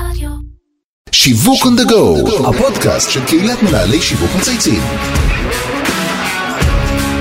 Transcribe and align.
רדיו. 0.00 0.30
שיווק 1.12 1.62
on 1.62 1.80
the 1.80 1.90
go, 1.90 2.48
הפודקאסט 2.48 3.10
של 3.10 3.24
קהילת 3.24 3.62
מנהלי 3.62 4.02
שיווק 4.02 4.30
מצייצים. 4.38 4.82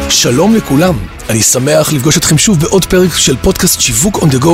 שלום 0.10 0.56
לכולם, 0.56 0.98
אני 1.30 1.42
שמח 1.42 1.94
לפגוש 1.94 2.18
אתכם 2.18 2.38
שוב 2.38 2.60
בעוד 2.60 2.86
פרק 2.86 3.18
של 3.18 3.36
פודקאסט 3.38 3.82
שיווק 3.82 4.18
on 4.18 4.26
the 4.26 4.44
go 4.44 4.50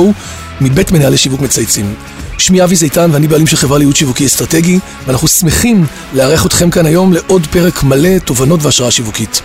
מבית 0.60 0.92
מנהלי 0.92 1.16
שיווק 1.16 1.40
מצייצים. 1.40 1.94
שמי 2.38 2.64
אבי 2.64 2.76
זיתן 2.76 3.10
ואני 3.12 3.28
בעלים 3.28 3.46
של 3.46 3.56
חברה 3.56 3.78
לייעוד 3.78 3.96
שיווקי 3.96 4.26
אסטרטגי 4.26 4.78
ואנחנו 5.06 5.28
שמחים 5.28 5.86
לארח 6.14 6.46
אתכם 6.46 6.70
כאן 6.70 6.86
היום 6.86 7.12
לעוד 7.12 7.46
פרק 7.46 7.82
מלא 7.82 8.18
תובנות 8.18 8.62
והשראה 8.62 8.90
שיווקית. 8.90 9.42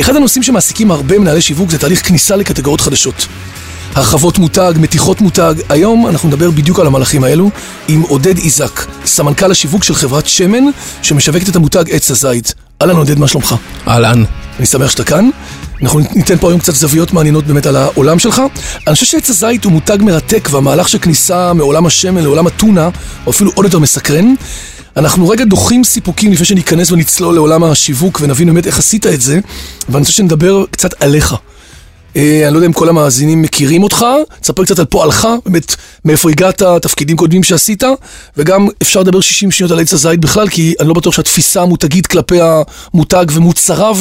אחד 0.00 0.16
הנושאים 0.16 0.42
שמעסיקים 0.42 0.90
הרבה 0.90 1.18
מנהלי 1.18 1.42
שיווק 1.42 1.70
זה 1.70 1.78
תהליך 1.78 2.08
כניסה 2.08 2.36
לקטגוריות 2.36 2.80
חדשות. 2.80 3.26
הרחבות 3.94 4.38
מותג, 4.38 4.72
מתיחות 4.76 5.20
מותג, 5.20 5.54
היום 5.68 6.06
אנחנו 6.06 6.28
נדבר 6.28 6.50
בדיוק 6.50 6.80
על 6.80 6.86
המהלכים 6.86 7.24
האלו 7.24 7.50
עם 7.88 8.00
עודד 8.00 8.38
איזק, 8.38 8.80
סמנכ"ל 9.04 9.50
השיווק 9.50 9.84
של 9.84 9.94
חברת 9.94 10.26
שמן 10.26 10.64
שמשווקת 11.02 11.48
את 11.48 11.56
המותג 11.56 11.84
עץ 11.90 12.10
הזית. 12.10 12.54
אהלן 12.82 12.96
עודד, 12.96 13.18
מה 13.18 13.28
שלומך? 13.28 13.54
אהלן. 13.88 14.24
אני 14.58 14.66
שמח 14.66 14.90
שאתה 14.90 15.04
כאן. 15.04 15.30
אנחנו 15.82 16.00
ניתן 16.14 16.36
פה 16.38 16.50
היום 16.50 16.60
קצת 16.60 16.74
זוויות 16.74 17.12
מעניינות 17.12 17.46
באמת 17.46 17.66
על 17.66 17.76
העולם 17.76 18.18
שלך. 18.18 18.42
אני 18.86 18.94
חושב 18.94 19.06
שעץ 19.06 19.30
הזית 19.30 19.64
הוא 19.64 19.72
מותג 19.72 19.98
מרתק 20.00 20.48
והמהלך 20.52 20.88
של 20.88 20.98
כניסה 20.98 21.52
מעולם 21.52 21.86
השמן 21.86 22.22
לעולם 22.22 22.46
הטונה 22.46 22.88
הוא 23.24 23.32
אפילו 23.32 23.50
עוד 23.54 23.64
יותר 23.64 23.78
מסקרן. 23.78 24.34
אנחנו 24.96 25.28
רגע 25.28 25.44
דוחים 25.44 25.84
סיפוקים 25.84 26.32
לפני 26.32 26.46
שניכנס 26.46 26.92
ונצלול 26.92 27.34
לעולם 27.34 27.64
השיווק 27.64 28.20
ונבין 28.22 28.48
באמת 28.48 28.66
איך 28.66 28.78
עשית 28.78 29.06
את 29.06 29.20
זה 29.20 29.38
ואני 29.88 30.00
רוצה 30.00 30.12
שנדבר 30.12 30.64
קצת 30.70 31.02
עליך. 31.02 31.34
אה, 32.16 32.42
אני 32.44 32.52
לא 32.52 32.58
יודע 32.58 32.66
אם 32.66 32.72
כל 32.72 32.88
המאזינים 32.88 33.42
מכירים 33.42 33.82
אותך, 33.82 34.04
תספר 34.40 34.64
קצת 34.64 34.78
על 34.78 34.84
פועלך, 34.84 35.28
באמת 35.46 35.74
מאיפה 36.04 36.30
הגעת, 36.30 36.62
תפקידים 36.82 37.16
קודמים 37.16 37.42
שעשית, 37.42 37.82
וגם 38.36 38.68
אפשר 38.82 39.00
לדבר 39.00 39.20
60 39.20 39.50
שניות 39.50 39.72
על 39.72 39.80
עץ 39.80 39.92
הזית 39.92 40.20
בכלל, 40.20 40.48
כי 40.48 40.74
אני 40.80 40.88
לא 40.88 40.94
בטוח 40.94 41.14
שהתפיסה 41.14 41.62
המותגית 41.62 42.06
כלפי 42.06 42.38
המותג 42.40 43.26
ומוצריו 43.32 43.96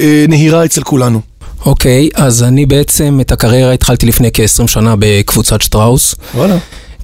אה, 0.00 0.24
נהירה 0.28 0.64
אצל 0.64 0.82
כולנו. 0.82 1.20
אוקיי, 1.66 2.08
אז 2.14 2.42
אני 2.42 2.66
בעצם 2.66 3.18
את 3.20 3.32
הקריירה 3.32 3.72
התחלתי 3.72 4.06
לפני 4.06 4.30
כ-20 4.32 4.66
שנה 4.66 4.94
בקבוצת 4.98 5.62
שטראוס. 5.62 6.14
וואלה. 6.34 6.58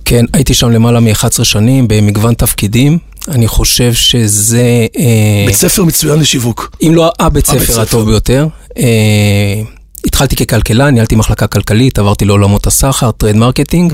כן, 0.04 0.24
הייתי 0.32 0.54
שם 0.54 0.70
למעלה 0.70 1.00
מ-11 1.00 1.44
שנים 1.44 1.88
במגוון 1.88 2.34
תפקידים. 2.34 2.98
אני 3.28 3.48
חושב 3.48 3.92
שזה... 3.92 4.86
אה, 4.98 5.44
בית 5.46 5.56
ספר 5.56 5.84
מצוין 5.84 6.20
לשיווק. 6.20 6.76
אם 6.82 6.94
לא 6.94 7.12
הבית 7.20 7.46
ספר. 7.46 7.80
הטוב 7.80 8.10
ביותר. 8.10 8.46
אה, 8.78 9.62
התחלתי 10.06 10.36
ככלכלן, 10.36 10.94
ניהלתי 10.94 11.16
מחלקה 11.16 11.46
כלכלית, 11.46 11.98
עברתי 11.98 12.24
לעולמות 12.24 12.66
הסחר, 12.66 13.10
trade 13.10 13.36
marketing, 13.36 13.92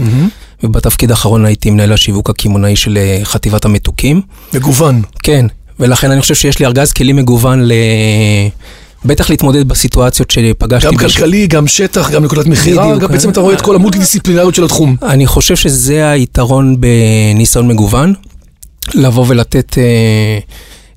ובתפקיד 0.63 1.11
האחרון 1.11 1.45
הייתי 1.45 1.71
מנהל 1.71 1.93
השיווק 1.93 2.31
הקמעונאי 2.31 2.77
של 2.77 2.97
אה, 2.99 3.21
חטיבת 3.25 3.65
המתוקים. 3.65 4.21
מגוון. 4.55 5.03
כן, 5.23 5.47
ולכן 5.81 6.11
אני 6.11 6.21
חושב 6.21 6.35
שיש 6.35 6.59
לי 6.59 6.67
ארגז 6.67 6.93
כלים 6.93 7.17
מגוון 7.17 7.63
ל... 7.63 7.73
בטח 9.05 9.31
להתמודד 9.31 9.69
בסיטואציות 9.69 10.31
שפגשתי. 10.31 10.87
גם 10.89 10.97
בש- 10.97 11.17
כלכלי, 11.17 11.47
גם 11.47 11.67
שטח, 11.67 12.11
גם 12.11 12.25
נקודת 12.25 12.47
מכירה. 12.47 12.97
גם 12.99 13.09
בעצם 13.13 13.31
אתה 13.31 13.41
רואה 13.41 13.55
את 13.55 13.61
כל 13.61 13.75
המולטי-דיסציפלינריות 13.75 14.55
של 14.55 14.65
התחום. 14.65 14.97
אני 15.03 15.27
חושב 15.27 15.57
שזה 15.57 16.11
היתרון 16.11 16.77
בניסיון 16.81 17.69
מגוון, 17.69 18.15
לבוא 18.95 19.25
ולתת 19.29 19.79
אה, 19.79 20.39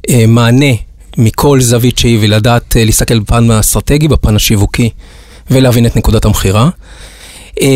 אה, 0.10 0.26
מענה 0.28 0.66
מכל 1.18 1.62
זווית 1.62 1.98
שהיא 1.98 2.18
ולדעת 2.22 2.78
אה, 2.78 2.86
להסתכל 2.86 3.20
בפן 3.20 3.52
האסטרטגי, 3.52 4.08
בפן 4.08 4.36
השיווקי, 4.36 4.90
ולהבין 5.52 5.86
את 5.86 5.96
נקודת 5.96 6.26
המכירה. 6.26 6.70
אה, 7.62 7.68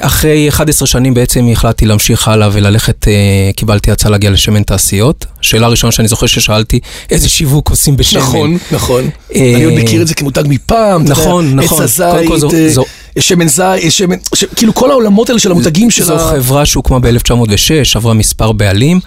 אחרי 0.00 0.48
11 0.48 0.86
שנים 0.86 1.14
בעצם 1.14 1.48
החלטתי 1.52 1.86
להמשיך 1.86 2.28
הלאה 2.28 2.48
וללכת, 2.52 3.08
אה, 3.08 3.12
קיבלתי 3.56 3.90
הצעה 3.90 4.10
להגיע 4.10 4.30
לשמן 4.30 4.62
תעשיות. 4.62 5.26
שאלה 5.40 5.68
ראשונה 5.68 5.92
שאני 5.92 6.08
זוכר 6.08 6.26
ששאלתי, 6.26 6.80
איזה 7.10 7.28
שיווק 7.28 7.70
עושים 7.70 7.96
בשמן? 7.96 8.20
נכון, 8.22 8.58
נכון. 8.72 9.10
אה, 9.34 9.52
אני 9.54 9.64
עוד 9.64 9.74
מכיר 9.74 10.02
את 10.02 10.06
זה 10.06 10.14
כמותג 10.14 10.42
מפעם. 10.48 11.04
נכון, 11.04 11.54
נכון. 11.56 11.82
עץ 11.84 12.00
הזית, 12.00 12.30
זו- 12.38 12.50
זו- 12.68 12.84
שמן 13.18 13.48
זית, 13.48 13.92
שמן... 13.92 14.16
כאילו 14.56 14.74
כל 14.74 14.90
העולמות 14.90 15.28
האלה 15.28 15.40
של 15.40 15.50
המותגים 15.50 15.90
של 15.90 16.04
זו 16.04 16.14
ה... 16.14 16.30
חברה 16.30 16.66
שהוקמה 16.66 16.98
ב-1906, 16.98 17.50
עברה 17.94 18.14
מספר 18.14 18.52
בעלים. 18.52 19.00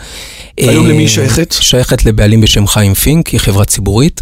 היום 0.58 0.88
למי 0.88 1.04
היא 1.04 1.08
שייכת? 1.08 1.56
שייכת 1.60 2.06
לבעלים 2.06 2.42
בשם 2.42 2.68
חיים 2.68 2.94
פינק, 2.94 3.28
היא 3.28 3.40
חברה 3.40 3.66
ציבורית. 3.66 4.22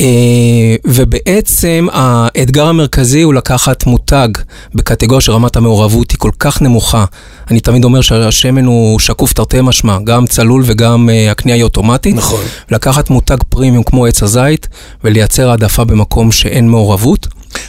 אה, 0.00 0.76
ובעצם 0.84 1.86
האתגר 1.92 2.66
המרכזי 2.66 3.22
הוא 3.22 3.34
לקחת 3.34 3.86
מותג 3.86 4.28
בקטגוריה 4.74 5.20
שרמת 5.20 5.56
המעורבות 5.56 6.10
היא 6.10 6.18
כל 6.18 6.30
כך 6.38 6.62
נמוכה. 6.62 7.04
אני 7.50 7.60
תמיד 7.60 7.84
אומר 7.84 8.00
שהשמן 8.00 8.64
הוא 8.64 8.98
שקוף 8.98 9.32
תרתי 9.32 9.60
משמע, 9.60 9.98
גם 10.04 10.26
צלול 10.26 10.62
וגם 10.66 11.10
אה, 11.10 11.30
הקנייה 11.30 11.56
היא 11.56 11.64
אוטומטית. 11.64 12.16
נכון. 12.16 12.44
לקחת 12.70 13.10
מותג 13.10 13.36
פרימיום 13.48 13.82
כמו 13.82 14.06
עץ 14.06 14.22
הזית 14.22 14.68
ולייצר 15.04 15.50
העדפה 15.50 15.84
במקום 15.84 16.32
שאין 16.32 16.68
מעורבות. 16.68 17.26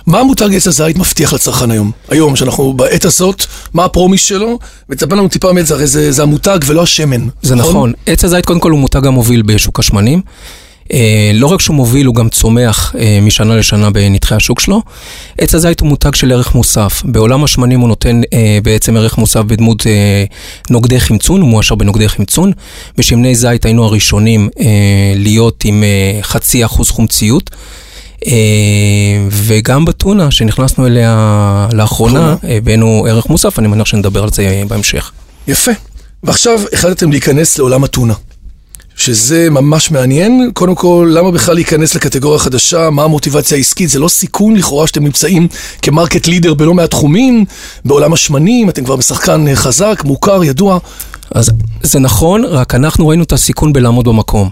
מה 0.07 0.19
המותג 0.19 0.55
עץ 0.55 0.67
הזית 0.67 0.97
מבטיח 0.97 1.33
לצרכן 1.33 1.71
היום? 1.71 1.91
היום, 2.09 2.35
שאנחנו 2.35 2.73
בעת 2.73 3.05
הזאת, 3.05 3.45
מה 3.73 3.85
הפרומיס 3.85 4.21
שלו? 4.21 4.59
ותספר 4.89 5.15
לנו 5.15 5.27
טיפה 5.27 5.49
זה 5.63 5.73
הרי 5.73 5.88
זה, 5.88 6.11
זה 6.11 6.23
המותג 6.23 6.59
ולא 6.65 6.83
השמן. 6.83 7.27
זה 7.41 7.55
נכון. 7.55 7.94
עץ 8.05 8.25
הזית 8.25 8.45
קודם 8.45 8.59
כל 8.59 8.71
הוא 8.71 8.79
מותג 8.79 9.05
המוביל 9.07 9.41
בשוק 9.41 9.79
השמנים. 9.79 10.21
אה, 10.94 11.31
לא 11.34 11.48
רק 11.48 11.62
שהוא 11.62 11.75
מוביל, 11.75 12.06
הוא 12.06 12.16
גם 12.16 12.30
צומח 12.30 12.96
אה, 13.00 13.20
משנה 13.22 13.56
לשנה 13.56 13.90
בנתחי 13.90 14.36
השוק 14.36 14.59
שלו. 14.59 14.81
עץ 15.38 15.56
הזית 15.56 15.80
הוא 15.80 15.90
מותג 15.90 16.16
של 16.16 16.31
ערך 16.31 16.56
מוסף. 16.56 17.02
בעולם 17.06 17.44
השמנים 17.44 17.80
הוא 17.80 17.88
נותן 17.88 18.22
אה, 18.34 18.59
בעצם 18.64 18.98
ערך 18.98 19.18
מוסף 19.18 19.42
בדמות 19.42 19.86
נוגדי 20.70 21.00
חמצון, 21.00 21.42
הוא 21.42 21.50
מואשר 21.50 21.75
בנוגדי 21.75 22.09
חמצון. 22.09 22.52
בשמני 22.98 23.36
זית 23.36 23.66
היינו 23.66 23.86
הראשונים 23.86 24.50
להיות 25.16 25.64
עם 25.66 25.84
חצי 26.22 26.66
אחוז 26.66 26.90
חומציות. 26.90 27.50
וגם 29.30 29.86
בטונה 29.86 30.31
שנכנסנו 30.31 30.88
אליה 30.88 31.68
לאחרונה, 31.74 32.36
הבאנו 32.44 33.06
ערך 33.09 33.30
מוסף, 33.30 33.59
אני 33.59 33.68
מניח 33.68 33.86
שנדבר 33.86 34.24
על 34.24 34.30
זה 34.34 34.64
בהמשך. 34.68 35.12
יפה. 35.48 35.72
ועכשיו 36.24 36.62
החלטתם 36.74 37.12
להיכנס 37.12 37.58
לעולם 37.58 37.84
הטונה. 37.84 38.14
שזה 38.97 39.50
ממש 39.50 39.91
מעניין. 39.91 40.52
קודם 40.53 40.75
כל, 40.75 41.12
למה 41.13 41.31
בכלל 41.31 41.56
להיכנס 41.56 41.96
לקטגוריה 41.96 42.40
חדשה? 42.40 42.90
מה 42.90 43.03
המוטיבציה 43.03 43.58
העסקית? 43.58 43.90
זה 43.90 44.00
לא 44.00 44.08
סיכון 44.08 44.56
לכאורה 44.56 44.88
שאתם 44.88 45.03
נמצאים 45.03 45.47
כמרקט 45.81 46.28
לידר 46.28 46.53
בלא 46.53 46.74
מעט 46.74 46.90
תחומים, 46.90 47.46
בעולם 47.86 48.13
השמנים, 48.13 48.69
אתם 48.69 48.84
כבר 48.84 48.96
בשחקן 48.96 49.47
אה, 49.47 49.56
חזק, 49.56 50.02
מוכר, 50.06 50.44
ידוע. 50.44 50.80
אז 51.31 51.52
זה 51.84 52.00
נכון, 52.00 52.46
רק 52.46 52.75
אנחנו 52.75 53.07
ראינו 53.07 53.24
את 53.24 53.31
הסיכון 53.31 53.74
בלעמוד 53.74 54.07
במקום. 54.07 54.50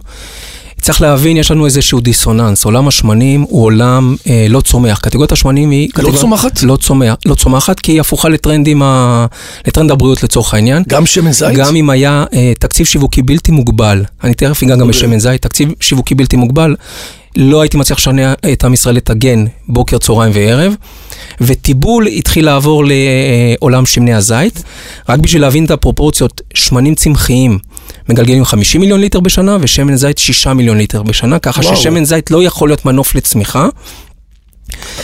צריך 0.86 1.02
להבין, 1.02 1.38
יש 1.38 1.52
לנו 1.52 1.66
איזשהו 1.66 2.00
דיסוננס. 2.00 2.66
עולם 2.66 2.88
השמנים 2.88 3.42
הוא 3.42 3.64
עולם 3.64 4.16
אה, 4.30 4.46
לא 4.50 4.62
צומח. 4.62 5.00
קטגוריית 5.00 5.32
השמנים 5.32 5.70
היא... 5.72 5.90
קטגוריה- 5.90 6.18
צומחת? 6.22 6.64
לא 6.64 6.76
צומח, 6.76 7.16
לא 7.26 7.36
צומחת, 7.36 7.80
כי 7.80 7.92
היא 7.92 8.02
הפוכה 8.02 8.30
לטרנדים 8.30 8.82
ה... 8.84 9.26
לטרנד 9.68 9.92
הבריאות 9.92 10.24
לצורך 10.24 10.54
העניין. 10.54 10.84
גם 10.88 11.06
שמן 11.06 11.32
זית? 11.32 11.56
גם 11.56 11.76
אם 11.76 11.90
היה 11.90 12.26
אה, 12.34 12.54
תקציב 12.60 12.86
שיווקי 12.86 13.22
בלתי 13.22 13.52
מוגבל, 13.52 14.04
אני 14.24 14.34
תכף 14.34 14.64
אגע 14.64 14.76
גם 14.76 14.82
אוקיי. 14.82 14.90
בשמן 14.90 15.20
זית, 15.20 15.42
תקציב 15.42 15.70
שיווקי 15.80 16.16
בלתי 16.16 16.36
מוגבל, 16.36 16.76
לא 17.38 17.62
הייתי 17.62 17.78
מצליח 17.78 18.00
לשכנע 18.00 18.34
את 18.54 18.64
עם 18.64 18.74
ישראל 18.74 18.96
לטגן 18.96 19.46
בוקר, 19.68 19.98
צהריים 19.98 20.32
וערב, 20.36 20.74
וטיבול 21.42 22.08
התחיל 22.08 22.46
לעבור 22.46 22.84
לעולם 22.88 23.86
שמני 23.86 24.14
הזית. 24.14 24.64
רק 25.10 25.20
בשביל 25.20 25.42
להבין 25.42 25.66
את 25.66 25.72
הפרופורציות, 25.72 26.42
שמנים 26.54 26.96
צמחיים 26.96 27.60
מגלגלים 28.10 28.46
50 28.46 28.82
מיליון 28.82 29.00
ליטר 29.00 29.20
בשנה, 29.20 29.58
ושמן 29.62 29.96
זית 29.96 30.18
6 30.18 30.48
מיליון 30.48 30.78
ליטר 30.78 31.04
בשנה, 31.04 31.40
ככה 31.40 31.62
וואו. 31.62 31.76
ששמן 31.76 32.06
זית 32.06 32.32
לא 32.32 32.44
יכול 32.44 32.70
להיות 32.70 32.86
מנוף 32.86 33.16
לצמיחה. 33.16 33.68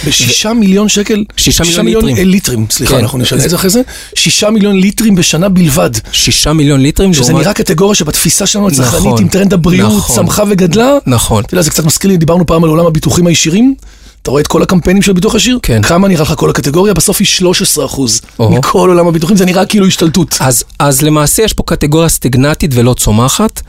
בשישה 0.08 0.54
מיליון 0.54 0.90
שקל? 0.90 1.24
שישה 1.38 1.64
מיליון 1.64 1.86
מיליון 1.86 2.04
ליטרים. 2.06 2.18
אה, 2.28 2.32
ליטרים, 2.32 2.66
סליחה, 2.70 2.94
כן. 2.96 3.00
אנחנו 3.02 3.18
נשנה 3.20 3.44
את 3.46 3.50
זה 3.50 3.56
אחרי 3.56 3.70
זה. 3.70 3.82
שישה 4.16 4.50
מיליון 4.50 4.80
ליטרים 4.80 5.16
בשנה 5.16 5.50
בלבד. 5.50 5.90
6 6.12 6.48
מיליון 6.48 6.82
ליטרים, 6.82 7.14
שזה 7.14 7.24
לעומת- 7.32 7.42
נראה 7.44 7.54
קטגוריה 7.54 7.96
שבתפיסה 7.96 8.46
שלנו 8.46 8.68
הצרכנית, 8.68 9.06
נכון, 9.06 9.22
עם 9.22 9.28
טרנד 9.28 9.54
הבריאות, 9.54 9.92
נכון. 9.98 10.16
צמחה 10.16 10.44
וגדלה. 10.50 10.98
נכון. 11.08 11.44
אתה 11.44 11.54
יודע, 11.54 11.62
זה 11.62 11.70
קצת 11.70 11.86
מזכיר 11.86 12.12
לי, 12.12 12.18
דיברנו 12.18 12.46
פעם 12.46 12.64
על 12.64 12.70
עולם 12.70 12.86
הביטוחים 12.86 13.28
הישירים. 13.28 13.76
אתה 14.22 14.32
רואה 14.32 14.42
את 14.42 14.48
כל 14.48 14.64
הקמפיינים 14.64 15.02
של 15.02 15.14
ביטוח 15.14 15.36
ישיר? 15.36 15.60
כן. 15.62 15.82
כמה 15.82 16.08
נראה 16.08 16.22
לך 16.22 16.34
כל 16.38 16.50
הקטגוריה? 16.50 16.94
בסוף 16.94 17.18
היא 17.20 17.28
13 17.28 17.86
אחוז. 17.86 18.22
מכל 18.40 18.90
עולם 18.90 19.08
הביטוחים 19.08 19.38
זה 19.38 19.46
נראה 19.46 19.66
כאילו 19.66 19.86
השתלטות. 19.86 20.38
אז, 20.40 20.64
אז 20.80 21.02
למעשה 21.02 21.44
יש 21.44 21.54
פה 21.54 21.64
קטגוריה 21.64 22.10
סטגנטית 22.10 22.72
ולא 22.74 22.94
צומחת, 22.94 23.62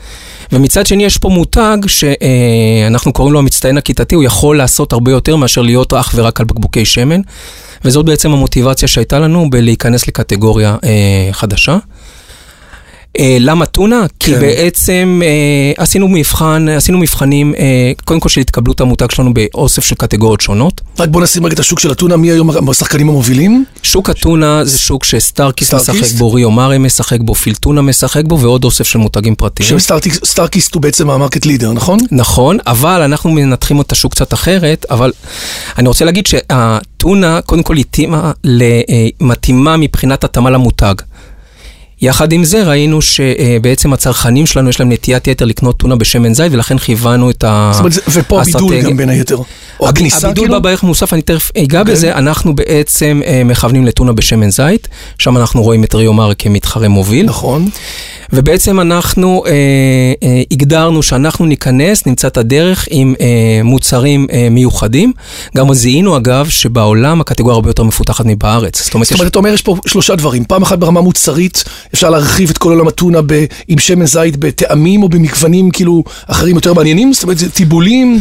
ומצד 0.51 0.85
שני 0.85 1.05
יש 1.05 1.17
פה 1.17 1.29
מותג 1.29 1.77
שאנחנו 1.87 3.13
קוראים 3.13 3.33
לו 3.33 3.39
המצטיין 3.39 3.77
הכיתתי, 3.77 4.15
הוא 4.15 4.23
יכול 4.23 4.57
לעשות 4.57 4.93
הרבה 4.93 5.11
יותר 5.11 5.35
מאשר 5.35 5.61
להיות 5.61 5.93
אך 5.93 6.11
ורק 6.15 6.39
על 6.39 6.45
בקבוקי 6.45 6.85
שמן, 6.85 7.21
וזאת 7.85 8.05
בעצם 8.05 8.31
המוטיבציה 8.31 8.87
שהייתה 8.87 9.19
לנו 9.19 9.49
בלהיכנס 9.49 10.07
לקטגוריה 10.07 10.77
אה, 10.83 11.29
חדשה. 11.31 11.77
אה, 13.19 13.37
למה 13.39 13.65
טונה? 13.65 14.05
כי 14.19 14.31
כן. 14.31 14.39
בעצם 14.39 15.21
אה, 15.23 15.83
עשינו 15.83 16.07
מבחן, 16.07 16.69
עשינו 16.69 16.97
מבחנים, 16.97 17.53
אה, 17.57 17.91
קודם 18.05 18.19
כל 18.19 18.29
של 18.29 18.41
התקבלות 18.41 18.81
המותג 18.81 19.11
שלנו 19.11 19.33
באוסף 19.33 19.85
של 19.85 19.95
קטגוריות 19.95 20.41
שונות. 20.41 20.81
רק 20.99 21.09
בוא 21.09 21.21
נשים 21.21 21.45
רגע 21.45 21.53
את 21.53 21.59
השוק 21.59 21.79
של 21.79 21.91
הטונה, 21.91 22.17
מי 22.17 22.31
היום 22.31 22.69
השחקנים 22.69 23.09
המובילים? 23.09 23.65
שוק 23.83 24.09
הטונה 24.09 24.65
זה 24.65 24.77
שוק 24.77 25.03
שסטארקיסט 25.03 25.67
סטארקיסט? 25.67 26.03
משחק 26.03 26.17
בו, 26.17 26.33
ריו 26.33 26.51
מארי 26.51 26.77
משחק 26.77 27.19
בו, 27.21 27.35
פילטונה 27.35 27.81
משחק 27.81 28.25
בו, 28.25 28.39
ועוד 28.39 28.63
אוסף 28.63 28.87
של 28.87 28.99
מותגים 28.99 29.35
פרטיים. 29.35 29.79
שסטארקיסט 29.79 30.73
הוא 30.73 30.81
בעצם 30.81 31.09
המרקט 31.09 31.45
לידר, 31.45 31.73
נכון? 31.73 31.99
נכון, 32.11 32.57
אבל 32.67 33.01
אנחנו 33.01 33.31
מנתחים 33.31 33.81
את 33.81 33.91
השוק 33.91 34.11
קצת 34.11 34.33
אחרת, 34.33 34.85
אבל 34.89 35.11
אני 35.77 35.87
רוצה 35.87 36.05
להגיד 36.05 36.27
שהטונה, 36.27 37.41
קודם 37.41 37.63
כל 37.63 37.77
התאימה, 37.77 38.31
אה, 38.61 39.07
מתאימה 39.21 39.77
מבחינת 39.77 40.23
התאמה 40.23 40.49
למותג. 40.49 40.95
יחד 42.03 42.31
עם 42.31 42.43
זה 42.43 42.63
ראינו 42.63 43.01
שבעצם 43.01 43.93
הצרכנים 43.93 44.45
שלנו 44.45 44.69
יש 44.69 44.79
להם 44.79 44.91
נטיית 44.91 45.27
יתר 45.27 45.45
לקנות 45.45 45.77
טונה 45.77 45.95
בשמן 45.95 46.33
זית 46.33 46.51
ולכן 46.51 46.77
כיוונו 46.77 47.29
את 47.29 47.43
זאת 47.71 47.79
אומרת, 47.79 47.93
ופה 48.07 48.41
הבידול 48.41 48.63
האסטרטגיה. 48.63 48.89
גם 48.89 48.97
בין 48.97 49.09
היתר. 49.09 49.37
או 49.79 49.89
הכניסה, 49.89 50.27
הבידול 50.27 50.45
כאילו? 50.45 50.61
בא 50.61 50.69
בערך 50.69 50.83
מוסף, 50.83 51.13
אני 51.13 51.21
תכף 51.21 51.51
אגע 51.57 51.79
אוקיי. 51.79 51.93
בזה, 51.93 52.13
אנחנו 52.15 52.55
בעצם 52.55 53.21
אה, 53.25 53.41
מכוונים 53.45 53.85
לטונה 53.85 54.13
בשמן 54.13 54.49
זית, 54.49 54.87
שם 55.17 55.37
אנחנו 55.37 55.63
רואים 55.63 55.83
את 55.83 55.95
ריו 55.95 56.13
מרי 56.13 56.35
כמתחרה 56.37 56.87
מוביל. 56.87 57.25
נכון. 57.25 57.69
ובעצם 58.33 58.79
אנחנו 58.79 59.43
אה, 59.45 59.51
אה, 60.23 60.41
הגדרנו 60.51 61.03
שאנחנו 61.03 61.45
ניכנס, 61.45 62.05
נמצא 62.05 62.27
את 62.27 62.37
הדרך 62.37 62.87
עם 62.91 63.15
אה, 63.21 63.61
מוצרים 63.63 64.27
אה, 64.31 64.47
מיוחדים. 64.51 65.13
גם 65.57 65.73
זיהינו 65.73 66.17
אגב 66.17 66.49
שבעולם 66.49 67.21
הקטגוריה 67.21 67.55
הרבה 67.55 67.69
יותר 67.69 67.83
מפותחת 67.83 68.25
מבארץ. 68.25 68.83
זאת 68.83 68.93
אומרת, 68.93 69.07
זאת 69.07 69.11
יש... 69.11 69.19
אומרת, 69.19 69.31
אתה 69.31 69.39
אומר, 69.39 69.53
יש 69.53 69.61
פה 69.61 69.75
שלושה 69.85 70.15
דברים. 70.15 70.43
פעם 70.45 70.61
אחת 70.61 70.79
ברמה 70.79 71.01
מוצרית, 71.01 71.63
אפשר 71.93 72.09
להרחיב 72.09 72.49
את 72.49 72.57
כל 72.57 72.69
עולם 72.69 72.87
הטונה 72.87 73.21
ב- 73.25 73.45
עם 73.67 73.79
שמן 73.79 74.05
זית 74.05 74.37
בטעמים 74.37 75.03
או 75.03 75.09
במגוונים 75.09 75.71
כאילו 75.71 76.03
אחרים 76.27 76.55
יותר 76.55 76.73
מעניינים? 76.73 77.13
זאת 77.13 77.23
אומרת, 77.23 77.37
זה 77.37 77.49
טיבולים? 77.49 78.19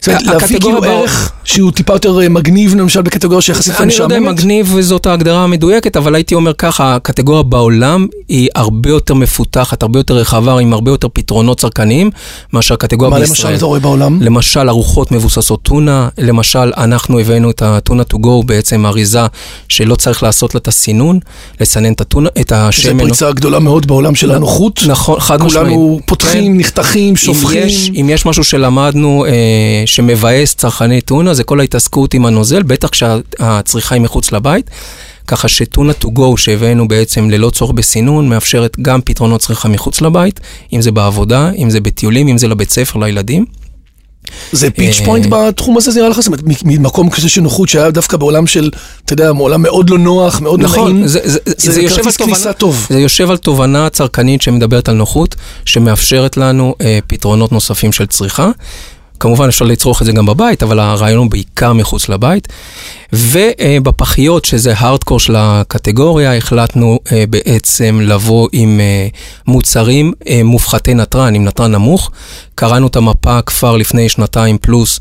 זאת 0.00 0.08
אומרת, 0.08 0.22
להביא 0.22 0.60
כאילו 0.60 0.84
ערך 0.84 1.32
שהוא 1.44 1.70
טיפה 1.72 1.92
יותר 1.92 2.20
אה, 2.20 2.28
מגניב, 2.28 2.74
למשל 2.74 3.02
בקטגוריה 3.02 3.42
שיחסית 3.42 3.80
אני 3.80 3.94
לא 3.98 4.04
יודע 4.04 4.16
אם 4.16 4.22
משעממת? 4.22 4.38
מגניב 4.38 4.76
זאת 4.80 5.06
ההגדרה 5.06 5.44
המדויקת, 5.44 5.96
אבל 5.96 6.14
הייתי 6.14 6.34
אומר 6.34 6.52
ככה, 6.52 6.94
הקטגוריה 6.94 7.42
בעולם 7.42 8.06
היא 8.28 8.48
הרבה 8.54 8.90
יותר 8.90 9.14
מפותחת, 9.14 9.82
הרבה 9.82 9.98
יותר 9.98 10.14
רחבה, 10.14 10.60
עם 10.60 10.72
הרבה 10.72 10.90
יותר 10.90 11.08
פתרונות 11.12 11.60
צרכניים, 11.60 12.10
מאשר 12.52 12.74
הקטגוריה 12.74 13.10
מה 13.10 13.18
בישראל. 13.18 13.50
למשל 13.50 13.58
אתה 13.58 13.66
רואה 13.66 13.80
בעולם? 13.80 14.22
למשל 14.22 14.68
ארוחות 14.68 15.12
מבוססות 15.12 15.62
טונה, 15.62 16.08
למשל 16.18 16.72
אנחנו 16.76 17.18
הבאנו 17.18 17.50
את 17.50 17.62
הטונה 17.62 18.02
to 18.12 18.16
go, 18.16 18.44
בעצם 18.46 18.86
אריזה 18.86 19.26
שלא 19.68 19.94
צריך 19.94 20.22
לעשות 20.22 20.54
לה 20.54 20.58
את 20.58 20.68
הסינון, 20.68 21.18
לסנן 21.60 21.92
את 21.92 22.00
הטונה, 22.00 22.28
את 22.40 22.48
זו 22.48 22.54
השמן. 22.54 22.98
פריצה 22.98 23.32
גדולה 23.32 23.58
מאוד 23.58 23.86
בעולם 23.86 24.14
של 24.14 24.30
הנוחות. 24.30 24.80
נכון, 24.86 25.20
חד 25.20 25.42
משמעית. 25.42 25.66
כולנו 25.66 26.00
פותחים, 26.06 26.52
כן. 26.52 26.60
נחתכים, 26.60 27.08
אם 27.08 27.16
שופכים. 27.16 27.66
יש, 27.66 27.90
אם 28.00 28.10
יש 28.12 28.26
משהו 28.26 28.44
שלמדנו 28.44 29.24
אה, 29.28 29.82
שמבאס 29.88 30.54
צרכני 30.54 31.00
טונה, 31.00 31.34
זה 31.34 31.44
כל 31.44 31.60
ההתעסקות 31.60 32.14
עם 32.14 32.26
הנוזל, 32.26 32.62
בטח 32.62 32.88
כשהצריכה 32.88 33.94
היא 33.94 34.02
מחוץ 34.02 34.32
לבית. 34.32 34.70
ככה 35.26 35.48
שטונה 35.48 35.92
to 36.04 36.06
go 36.18 36.36
שהבאנו 36.36 36.88
בעצם 36.88 37.30
ללא 37.30 37.50
צורך 37.50 37.70
בסינון, 37.70 38.28
מאפשרת 38.28 38.76
גם 38.82 39.00
פתרונות 39.04 39.40
צריכה 39.40 39.68
מחוץ 39.68 40.00
לבית, 40.00 40.40
אם 40.72 40.80
זה 40.80 40.90
בעבודה, 40.90 41.50
אם 41.58 41.70
זה 41.70 41.80
בטיולים, 41.80 42.28
אם 42.28 42.38
זה 42.38 42.48
לבית 42.48 42.70
ספר 42.70 42.98
לילדים. 42.98 43.44
זה 44.52 44.70
פיץ' 44.70 45.00
אה, 45.00 45.04
פוינט 45.04 45.26
בתחום 45.30 45.76
הזה, 45.76 45.90
זה 45.90 46.00
נראה 46.00 46.10
לך? 46.10 46.20
זאת 46.20 46.26
אומרת, 46.26 46.40
ממקום 46.64 47.10
כזה 47.10 47.28
של 47.28 47.40
נוחות 47.40 47.68
שהיה 47.68 47.90
דווקא 47.90 48.16
בעולם 48.16 48.46
של, 48.46 48.70
אתה 49.04 49.12
יודע, 49.12 49.32
מעולם 49.32 49.62
מאוד 49.62 49.90
לא 49.90 49.98
נוח, 49.98 50.40
מאוד 50.40 50.62
לא 50.62 50.68
נכון, 50.68 50.92
נעים. 50.92 51.06
זה, 51.06 51.20
זה, 51.24 51.38
זה, 51.44 51.72
זה, 51.72 51.82
יושב 51.82 51.96
על 51.96 52.02
כרטיס 52.02 52.16
כניסה 52.16 52.52
טוב. 52.52 52.86
זה 52.90 53.00
יושב 53.00 53.30
על 53.30 53.36
תובנה 53.36 53.90
צרכנית 53.90 54.42
שמדברת 54.42 54.88
על 54.88 54.94
נוחות, 54.94 55.34
שמאפשרת 55.64 56.36
לנו 56.36 56.74
אה, 56.80 56.98
פתרונות 57.06 57.52
נוספים 57.52 57.92
של 57.92 58.06
צריכה. 58.06 58.50
כמובן 59.20 59.48
אפשר 59.48 59.64
לצרוך 59.64 60.00
את 60.00 60.06
זה 60.06 60.12
גם 60.12 60.26
בבית, 60.26 60.62
אבל 60.62 60.78
הרעיון 60.78 61.18
הוא 61.18 61.30
בעיקר 61.30 61.72
מחוץ 61.72 62.08
לבית. 62.08 62.48
ובפחיות, 63.12 64.44
שזה 64.44 64.74
הארדקור 64.76 65.20
של 65.20 65.36
הקטגוריה, 65.36 66.36
החלטנו 66.36 66.98
אה, 67.12 67.24
בעצם 67.30 68.00
לבוא 68.02 68.48
עם 68.52 68.80
אה, 68.80 69.08
מוצרים 69.46 70.12
אה, 70.28 70.40
מופחתי 70.44 70.94
נתרן, 70.94 71.34
עם 71.34 71.44
נתרן 71.44 71.72
נמוך. 71.72 72.10
קראנו 72.54 72.86
את 72.86 72.96
המפה 72.96 73.42
כבר 73.42 73.76
לפני 73.76 74.08
שנתיים 74.08 74.58
פלוס. 74.58 75.00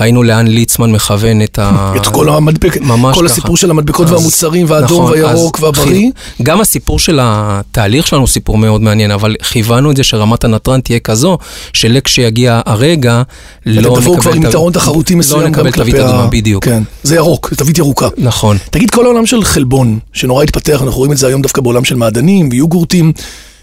ראינו 0.00 0.22
לאן 0.22 0.46
ליצמן 0.46 0.92
מכוון 0.92 1.42
את 1.42 1.58
ה... 1.58 1.92
את 1.96 2.06
כל 2.06 2.28
המדבקת, 2.28 2.80
ממש 2.80 3.16
כל 3.16 3.24
ככה. 3.26 3.32
הסיפור 3.32 3.56
של 3.56 3.70
המדבקות 3.70 4.06
אז- 4.06 4.12
והמוצרים, 4.12 4.66
והאדום 4.68 5.02
נכון, 5.04 5.12
והירוק 5.12 5.58
והבריא. 5.62 6.10
חי- 6.36 6.42
גם 6.42 6.60
הסיפור 6.60 6.98
של 6.98 7.18
התהליך 7.22 8.06
שלנו 8.06 8.22
הוא 8.22 8.28
סיפור 8.28 8.58
מאוד 8.58 8.80
מעניין, 8.82 9.10
אבל 9.10 9.36
כיוונו 9.50 9.90
את 9.90 9.96
זה 9.96 10.04
שרמת 10.04 10.44
הנתרן 10.44 10.80
תהיה 10.80 10.98
כזו, 10.98 11.38
שלכשיגיע 11.72 12.60
הרגע, 12.66 13.22
לא 13.66 13.80
אתם 13.80 13.88
נקבל... 13.90 14.00
תבואו 14.00 14.18
כבר 14.20 14.32
עם 14.32 14.42
יתרון 14.42 14.72
תחרותי 14.72 15.14
מסוים 15.14 15.42
לא 15.42 15.48
נקבל 15.48 15.70
תווית. 15.72 15.94
אדומה, 15.94 16.26
בדיוק. 16.26 16.64
כן, 16.64 16.82
זה 17.02 17.16
ירוק, 17.16 17.54
תווית 17.56 17.78
ירוקה. 17.78 18.08
נכון. 18.18 18.56
תגיד, 18.70 18.90
כל 18.90 19.04
העולם 19.04 19.26
של 19.26 19.44
חלבון, 19.44 19.98
שנורא 20.12 20.42
התפתח, 20.44 20.82
אנחנו 20.82 20.98
רואים 20.98 21.12
את 21.12 21.18
זה 21.18 21.26
היום 21.26 21.42
דווקא 21.42 21.60
בעולם 21.62 21.84
של 21.84 21.94
מעדנים 21.94 22.48
ויוגורטים, 22.52 23.12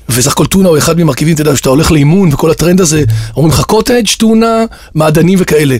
וסך 0.09 0.31
הכל 0.31 0.45
טונה 0.45 0.69
הוא 0.69 0.77
אחד 0.77 0.99
ממרכיבים, 0.99 1.33
אתה 1.33 1.41
יודע, 1.41 1.53
כשאתה 1.53 1.69
הולך 1.69 1.91
לאימון 1.91 2.29
וכל 2.33 2.51
הטרנד 2.51 2.81
הזה, 2.81 3.03
אומרים 3.37 3.53
לך 3.53 3.61
קוטג', 3.63 4.05
טונה, 4.17 4.63
מעדנים 4.95 5.39
וכאלה. 5.41 5.77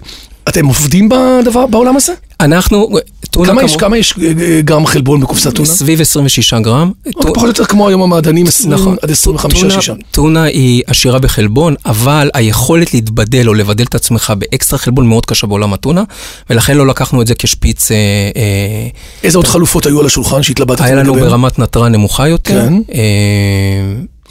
אתם 0.49 0.65
עובדים 0.65 1.09
בדבר, 1.09 1.65
בעולם 1.67 1.95
הזה? 1.95 2.13
אנחנו, 2.41 2.89
טונה 3.31 3.47
כמה 3.47 3.63
יש, 3.63 3.75
כמה 3.75 3.97
יש 3.97 4.13
אה, 4.41 4.61
גרם 4.61 4.85
חלבון 4.85 5.21
בקופסת 5.21 5.55
טונה? 5.55 5.67
סביב 5.67 6.01
26 6.01 6.53
גרם. 6.53 6.91
פחות 7.21 7.37
או 7.37 7.47
יותר 7.47 7.65
כמו 7.65 7.87
היום 7.87 8.01
המעדנים, 8.01 8.47
20 8.47 8.73
נכון. 8.73 8.95
עד 9.01 9.11
25, 9.11 9.61
טונה- 9.61 9.81
6. 9.81 9.91
טונה 10.11 10.43
היא 10.43 10.83
עשירה 10.87 11.19
בחלבון, 11.19 11.75
אבל 11.85 12.29
היכולת 12.33 12.93
להתבדל 12.93 13.47
או 13.47 13.53
לבדל 13.53 13.83
את 13.83 13.95
עצמך 13.95 14.33
באקסטרה 14.37 14.79
חלבון 14.79 15.07
מאוד 15.07 15.25
קשה 15.25 15.47
בעולם 15.47 15.73
הטונה, 15.73 16.03
ולכן 16.49 16.77
לא 16.77 16.87
לקחנו 16.87 17.21
את 17.21 17.27
זה 17.27 17.35
כשפיץ... 17.35 17.91
אה, 17.91 17.97
אה, 18.35 18.87
איזה 19.23 19.37
עוד 19.37 19.47
חלופות 19.47 19.85
היו 19.85 19.99
על 19.99 20.05
השולחן 20.05 20.43
שהתלבטתם 20.43 20.83
היה 20.83 20.95
לנו? 20.95 21.13
ברמת 21.13 21.59
נתרן 21.59 21.91
נמוכה 21.91 22.27
יותר. 22.27 22.67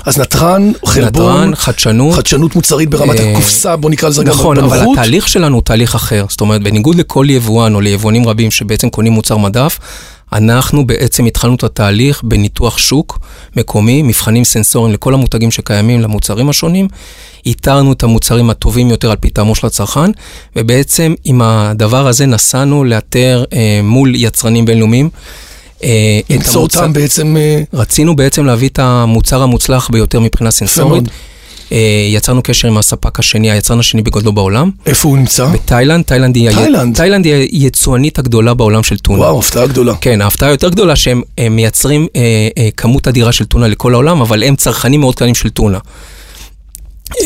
אז 0.05 0.19
נתרן, 0.19 0.73
חלבון, 0.87 1.33
נתרן, 1.33 1.55
חדשנות. 1.55 2.15
חדשנות 2.15 2.57
מוצרית 2.57 2.91
ברמת 2.91 3.21
אה, 3.21 3.33
הקופסה, 3.33 3.77
בוא 3.77 3.91
נקרא 3.91 4.09
לזה 4.09 4.25
גם 4.25 4.29
נכון, 4.29 4.59
אבל 4.59 4.79
בנוחות. 4.79 4.99
התהליך 4.99 5.29
שלנו 5.29 5.55
הוא 5.55 5.63
תהליך 5.63 5.95
אחר. 5.95 6.25
זאת 6.29 6.41
אומרת, 6.41 6.63
בניגוד 6.63 6.97
לכל 6.97 7.27
יבואן 7.31 7.75
או 7.75 7.81
ליבואנים 7.81 8.29
רבים 8.29 8.51
שבעצם 8.51 8.91
קונים 8.91 9.13
מוצר 9.13 9.37
מדף, 9.37 9.79
אנחנו 10.33 10.87
בעצם 10.87 11.25
התחלנו 11.25 11.55
את 11.55 11.65
התהליך 11.65 12.23
בניתוח 12.25 12.79
שוק 12.79 13.19
מקומי, 13.57 14.03
מבחנים 14.03 14.45
סנסוריים 14.45 14.95
לכל 14.95 15.15
המותגים 15.15 15.51
שקיימים 15.51 16.01
למוצרים 16.01 16.49
השונים. 16.49 16.89
איתרנו 17.47 17.93
את 17.93 18.03
המוצרים 18.03 18.51
הטובים 18.51 18.91
יותר 18.91 19.11
על 19.11 19.17
פי 19.17 19.31
טעמו 19.31 19.55
של 19.55 19.67
הצרכן, 19.67 20.11
ובעצם 20.57 21.15
עם 21.25 21.43
הדבר 21.43 22.07
הזה 22.07 22.27
נסענו 22.27 22.85
לאתר 22.85 23.45
אה, 23.53 23.81
מול 23.83 24.15
יצרנים 24.15 24.65
בינלאומיים. 24.65 25.11
אה, 25.85 25.89
למצוא 26.31 26.61
המוצר- 26.61 26.81
אותם 26.81 26.93
בעצם, 26.93 27.37
אה, 27.37 27.63
רצינו 27.73 28.17
בעצם 28.17 28.45
להביא 28.45 28.69
את 28.69 28.79
המוצר 28.79 29.43
המוצלח 29.43 29.89
ביותר 29.93 30.21
מבחינה 30.21 30.51
סנסורית. 30.51 31.03
מאוד. 31.03 31.09
אה, 31.73 31.79
יצרנו 32.11 32.43
קשר 32.43 32.69
עם 32.69 32.79
הספק 32.79 33.19
השני, 33.19 33.51
היצרן 33.51 33.79
השני 33.79 34.03
בגודלו 34.03 34.33
בעולם. 34.33 34.71
איפה 34.87 35.09
הוא 35.09 35.19
נמצא? 35.19 35.47
בתאילנד, 35.47 36.05
תאילנד 36.05 36.37
היא, 36.37 36.51
תאילנד? 36.51 36.97
תאילנד 36.97 37.25
היא 37.25 37.35
היצואנית 37.63 38.19
הגדולה 38.19 38.55
בעולם 38.55 38.83
של 38.83 38.99
טונה. 38.99 39.19
וואו, 39.19 39.39
הפתעה 39.39 39.67
גדולה. 39.67 39.95
כן, 40.01 40.21
ההפתעה 40.21 40.49
היותר 40.49 40.69
גדולה 40.69 40.97
שהם 40.97 41.23
הם 41.39 41.57
מייצרים 41.57 42.07
אה, 42.17 42.21
אה, 42.59 42.69
כמות 42.77 43.09
אדירה 43.09 43.33
של 43.33 43.45
טונה 43.45 43.69
לכל 43.69 43.95
העולם, 43.95 44.21
אבל 44.21 44.43
הם 44.45 44.57
צרכנים 44.57 45.01
מאוד 45.01 45.15
קטנים 45.15 45.35
של 45.35 45.51
טונה. 45.51 45.79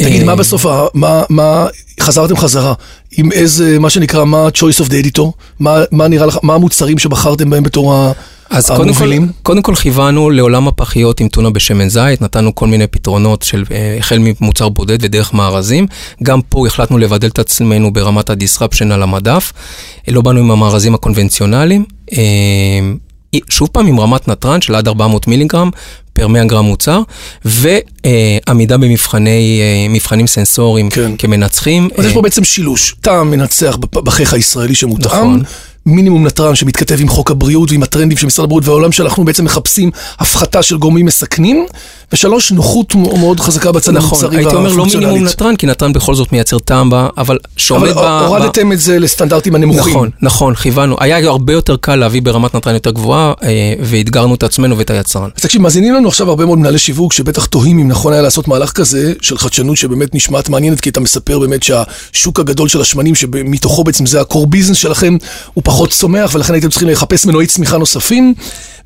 תגיד, 0.02 0.21
אה, 0.21 0.25
מה 0.26 0.37
בסוף, 0.37 0.66
מה, 0.94 1.23
מה, 1.28 1.66
חזרתם 2.00 2.37
חזרה, 2.37 2.75
עם 3.16 3.32
איזה, 3.32 3.78
מה 3.78 3.90
שנקרא, 3.90 4.25
מה 4.25 4.47
ה-choice 4.47 4.85
of 4.85 4.88
the 4.88 5.06
editor? 5.06 5.23
מה, 5.61 5.76
מה 5.90 6.09
נראה 6.09 6.26
לך, 6.26 6.38
מה 6.42 6.54
המוצרים 6.54 6.99
שבחרתם 6.99 7.50
בהם 7.50 7.62
בתור 7.62 7.94
ה- 7.94 8.12
אז 8.52 8.71
קודם 8.71 8.94
כל? 8.94 9.11
קודם 9.42 9.62
כל 9.62 9.75
כיוונו 9.75 10.30
לעולם 10.30 10.68
הפחיות 10.68 11.21
עם 11.21 11.28
טונה 11.28 11.50
בשמן 11.50 11.88
זית, 11.88 12.23
נתנו 12.23 12.54
כל 12.54 12.66
מיני 12.66 12.87
פתרונות 12.87 13.42
של 13.42 13.64
אה, 13.71 13.97
החל 13.99 14.18
ממוצר 14.18 14.68
בודד 14.68 14.99
ודרך 15.04 15.35
מארזים. 15.35 15.87
גם 16.23 16.40
פה 16.49 16.66
החלטנו 16.66 16.99
לבדל 16.99 17.28
את 17.28 17.38
עצמנו 17.38 17.92
ברמת 17.92 18.30
ה-disruption 18.30 18.92
על 18.92 19.02
המדף. 19.02 19.52
לא 20.09 20.21
באנו 20.21 20.40
עם 20.40 20.50
המארזים 20.50 20.94
הקונבנציונליים. 20.94 21.85
אה, 22.12 22.18
שוב 23.49 23.68
פעם 23.73 23.87
עם 23.87 24.00
רמת 24.00 24.28
נתרן 24.28 24.61
של 24.61 24.75
עד 24.75 24.88
400 24.88 25.28
מיליגרם 25.28 25.71
פר 26.12 26.26
100 26.26 26.44
גרם 26.44 26.64
מוצר, 26.64 27.02
ועמידה 27.44 28.76
במבחני, 28.76 29.61
אה, 29.61 29.87
מבחנים 29.88 30.26
סנסוריים 30.26 30.90
כן. 30.90 31.12
כמנצחים. 31.18 31.88
אז 31.97 32.04
יש 32.04 32.11
אה, 32.11 32.14
פה 32.14 32.23
בעצם 32.23 32.44
שילוש, 32.44 32.94
טעם 33.00 33.30
מנצח 33.30 33.76
בחיך 33.76 34.32
הישראלי 34.32 34.75
שמותאם, 34.75 35.11
נכון. 35.11 35.42
מינימום 35.86 36.26
נתרן 36.26 36.54
שמתכתב 36.54 37.00
עם 37.00 37.08
חוק 37.08 37.30
הבריאות 37.30 37.70
ועם 37.70 37.82
הטרנדים 37.82 38.18
של 38.18 38.26
משרד 38.26 38.44
הבריאות 38.44 38.66
והעולם 38.66 38.92
שאנחנו 38.92 39.24
בעצם 39.24 39.44
מחפשים 39.44 39.90
הפחתה 40.18 40.62
של 40.62 40.76
גורמים 40.76 41.06
מסכנים. 41.06 41.66
ושלוש, 42.12 42.52
נוחות 42.52 42.94
מאוד 42.94 43.40
חזקה 43.40 43.72
בצד 43.72 43.92
נכון, 43.92 44.18
המוצרי 44.18 44.36
הייתי 44.36 44.54
אומר 44.54 44.68
לא 44.68 44.68
והפונקציונלית. 44.68 45.12
מינימום 45.12 45.28
נתרן, 45.28 45.56
כי 45.56 45.66
נתרן 45.66 45.92
בכל 45.92 46.14
זאת 46.14 46.32
מייצר 46.32 46.58
טעם 46.58 46.90
בה, 46.90 47.08
אבל 47.18 47.38
שעומד 47.56 47.88
אבל 47.88 48.02
ב... 48.02 48.24
הורדתם 48.26 48.68
ב- 48.68 48.72
את 48.72 48.80
זה 48.80 48.98
לסטנדרטים 48.98 49.54
הנמוכים. 49.54 49.92
נכון, 49.92 50.10
נכון, 50.22 50.54
כיוונו. 50.54 50.96
היה 51.00 51.28
הרבה 51.28 51.52
יותר 51.52 51.76
קל 51.76 51.96
להביא 51.96 52.22
ברמת 52.22 52.54
נתרן 52.54 52.74
יותר 52.74 52.90
גבוהה, 52.90 53.32
אה, 53.42 53.74
ואתגרנו 53.80 54.34
את 54.34 54.42
עצמנו 54.42 54.78
ואת 54.78 54.90
היצרן. 54.90 55.28
אז 55.36 55.42
תקשיב, 55.42 55.62
מאזינים 55.62 55.94
לנו 55.94 56.08
עכשיו 56.08 56.28
הרבה 56.28 56.46
מאוד 56.46 56.58
מנהלי 56.58 56.78
שיווק 56.78 57.12
שבטח 57.12 57.46
תוהים 57.46 57.78
אם 57.78 57.88
נכון 57.88 58.12
היה 58.12 58.22
לעשות 58.22 58.48
מהלך 58.48 58.72
כזה 58.72 59.12
של 59.20 59.38
חדשנות 59.38 59.76
שבאמת 59.76 60.14
נשמעת 60.14 60.48
מעניינת, 60.48 60.80
כי 60.80 60.90
אתה 60.90 61.00
מספר 61.00 61.38
באמת 61.38 61.62
שהשוק 61.62 62.40
הגדול 62.40 62.68
של 62.68 62.80
השמנים, 62.80 63.14
שמתוכו 63.14 63.84
בעצם 63.84 64.06
זה 64.06 64.20
ה-core 64.20 64.46
business 64.54 64.74
שלכם, 64.74 65.16
הוא 65.54 65.64
פחות 65.73 65.91
צומח, 65.91 66.35
ולכן 66.35 66.52
הייתם 66.52 66.69
צריכים 66.69 66.88
לחפש 66.88 67.26
מנועי 67.26 67.47
צמיחה 67.47 67.79
נוספים. 67.79 68.35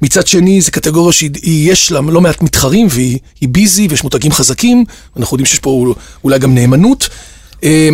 מצד 0.03 0.27
שני, 0.27 0.61
זו 0.61 0.71
קטגוריה 0.73 1.13
שיש 1.13 1.93
לה 1.93 2.01
לא 2.01 2.21
מעט 2.21 2.43
מתחרים, 2.43 2.87
והיא 2.91 3.19
היא 3.41 3.49
ביזי 3.49 3.87
ויש 3.91 4.05
מותגים 4.05 4.33
חזקים, 4.33 4.85
אנחנו 5.17 5.35
יודעים 5.35 5.47
שיש 5.47 5.59
פה 5.59 5.93
אולי 6.25 6.39
גם 6.39 6.55
נאמנות. 6.55 7.09
אה, 7.65 7.89